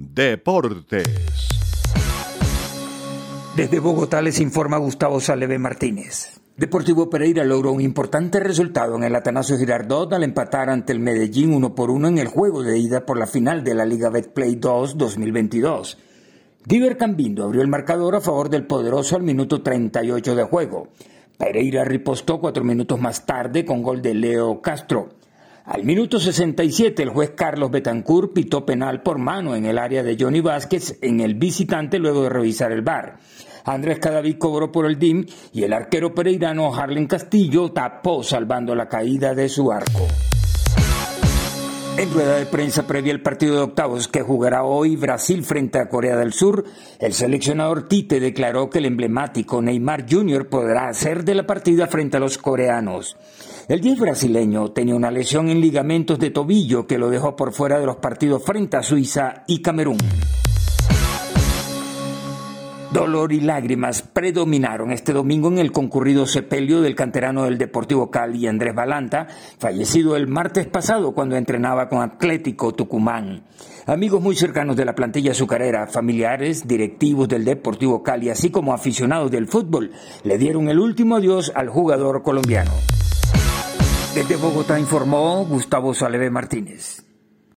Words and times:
Deportes. 0.00 1.48
Desde 3.56 3.80
Bogotá 3.80 4.22
les 4.22 4.38
informa 4.38 4.78
Gustavo 4.78 5.20
Saleve 5.20 5.58
Martínez. 5.58 6.40
Deportivo 6.56 7.10
Pereira 7.10 7.42
logró 7.42 7.72
un 7.72 7.80
importante 7.80 8.38
resultado 8.38 8.94
en 8.94 9.02
el 9.02 9.16
Atanasio 9.16 9.58
Girardot 9.58 10.12
al 10.12 10.22
empatar 10.22 10.70
ante 10.70 10.92
el 10.92 11.00
Medellín 11.00 11.52
uno 11.52 11.74
por 11.74 11.90
uno 11.90 12.06
en 12.06 12.18
el 12.18 12.28
juego 12.28 12.62
de 12.62 12.78
ida 12.78 13.04
por 13.04 13.18
la 13.18 13.26
final 13.26 13.64
de 13.64 13.74
la 13.74 13.84
Liga 13.84 14.08
Betplay 14.08 14.54
2 14.54 14.96
2022. 14.96 15.98
Diver 16.64 16.96
Cambindo 16.96 17.42
abrió 17.42 17.62
el 17.62 17.68
marcador 17.68 18.14
a 18.14 18.20
favor 18.20 18.50
del 18.50 18.68
poderoso 18.68 19.16
al 19.16 19.24
minuto 19.24 19.62
38 19.62 20.36
de 20.36 20.44
juego. 20.44 20.90
Pereira 21.36 21.82
ripostó 21.84 22.38
cuatro 22.38 22.62
minutos 22.62 23.00
más 23.00 23.26
tarde 23.26 23.64
con 23.64 23.82
gol 23.82 24.00
de 24.00 24.14
Leo 24.14 24.62
Castro. 24.62 25.17
Al 25.68 25.84
minuto 25.84 26.18
67, 26.18 27.02
el 27.02 27.10
juez 27.10 27.32
Carlos 27.36 27.70
Betancourt 27.70 28.32
pitó 28.32 28.64
penal 28.64 29.02
por 29.02 29.18
mano 29.18 29.54
en 29.54 29.66
el 29.66 29.76
área 29.76 30.02
de 30.02 30.16
Johnny 30.18 30.40
Vázquez 30.40 30.98
en 31.02 31.20
el 31.20 31.34
visitante 31.34 31.98
luego 31.98 32.22
de 32.22 32.30
revisar 32.30 32.72
el 32.72 32.80
bar. 32.80 33.18
Andrés 33.66 33.98
Cadavid 33.98 34.38
cobró 34.38 34.72
por 34.72 34.86
el 34.86 34.98
DIM 34.98 35.26
y 35.52 35.64
el 35.64 35.74
arquero 35.74 36.14
pereirano 36.14 36.74
Harlen 36.74 37.06
Castillo 37.06 37.70
tapó 37.70 38.22
salvando 38.22 38.74
la 38.74 38.88
caída 38.88 39.34
de 39.34 39.50
su 39.50 39.70
arco. 39.70 40.08
En 41.98 42.12
rueda 42.12 42.36
de 42.36 42.46
prensa 42.46 42.86
previa 42.86 43.12
al 43.12 43.22
partido 43.22 43.56
de 43.56 43.62
octavos 43.62 44.06
que 44.06 44.22
jugará 44.22 44.62
hoy 44.62 44.94
Brasil 44.94 45.42
frente 45.42 45.80
a 45.80 45.88
Corea 45.88 46.16
del 46.16 46.32
Sur, 46.32 46.64
el 47.00 47.12
seleccionador 47.12 47.88
Tite 47.88 48.20
declaró 48.20 48.70
que 48.70 48.78
el 48.78 48.84
emblemático 48.84 49.60
Neymar 49.60 50.06
Jr. 50.08 50.48
podrá 50.48 50.88
hacer 50.88 51.24
de 51.24 51.34
la 51.34 51.44
partida 51.44 51.88
frente 51.88 52.16
a 52.16 52.20
los 52.20 52.38
coreanos. 52.38 53.16
El 53.66 53.80
10 53.80 53.98
brasileño 53.98 54.70
tenía 54.70 54.94
una 54.94 55.10
lesión 55.10 55.48
en 55.48 55.60
ligamentos 55.60 56.20
de 56.20 56.30
tobillo 56.30 56.86
que 56.86 56.98
lo 56.98 57.10
dejó 57.10 57.34
por 57.34 57.52
fuera 57.52 57.80
de 57.80 57.86
los 57.86 57.96
partidos 57.96 58.44
frente 58.44 58.76
a 58.76 58.84
Suiza 58.84 59.42
y 59.48 59.60
Camerún. 59.60 59.98
Dolor 62.92 63.34
y 63.34 63.40
lágrimas 63.40 64.00
predominaron 64.00 64.92
este 64.92 65.12
domingo 65.12 65.48
en 65.48 65.58
el 65.58 65.72
concurrido 65.72 66.26
sepelio 66.26 66.80
del 66.80 66.94
canterano 66.94 67.44
del 67.44 67.58
Deportivo 67.58 68.10
Cali, 68.10 68.46
Andrés 68.46 68.74
Balanta, 68.74 69.26
fallecido 69.58 70.16
el 70.16 70.26
martes 70.26 70.66
pasado 70.66 71.12
cuando 71.12 71.36
entrenaba 71.36 71.90
con 71.90 72.00
Atlético 72.00 72.72
Tucumán. 72.72 73.44
Amigos 73.84 74.22
muy 74.22 74.36
cercanos 74.36 74.74
de 74.74 74.86
la 74.86 74.94
plantilla 74.94 75.32
azucarera, 75.32 75.86
familiares, 75.86 76.66
directivos 76.66 77.28
del 77.28 77.44
Deportivo 77.44 78.02
Cali, 78.02 78.30
así 78.30 78.50
como 78.50 78.72
aficionados 78.72 79.30
del 79.30 79.48
fútbol, 79.48 79.92
le 80.24 80.38
dieron 80.38 80.70
el 80.70 80.78
último 80.78 81.16
adiós 81.16 81.52
al 81.54 81.68
jugador 81.68 82.22
colombiano. 82.22 82.70
Desde 84.14 84.36
Bogotá 84.36 84.80
informó 84.80 85.44
Gustavo 85.44 85.92
Saleve 85.92 86.30
Martínez. 86.30 87.07